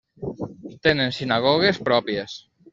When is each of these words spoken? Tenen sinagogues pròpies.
Tenen 0.87 1.15
sinagogues 1.19 1.83
pròpies. 1.93 2.43